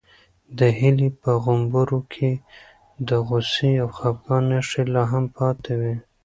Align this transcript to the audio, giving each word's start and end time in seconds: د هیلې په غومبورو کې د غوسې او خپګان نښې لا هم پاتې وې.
د 0.59 0.59
هیلې 0.79 1.09
په 1.21 1.31
غومبورو 1.43 1.99
کې 2.13 2.31
د 3.07 3.09
غوسې 3.27 3.71
او 3.83 3.87
خپګان 3.97 4.43
نښې 4.49 4.83
لا 4.93 5.03
هم 5.11 5.25
پاتې 5.37 5.73
وې. 5.79 5.95